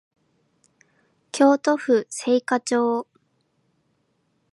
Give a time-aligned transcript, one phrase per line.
[1.31, 3.05] 京都府精華町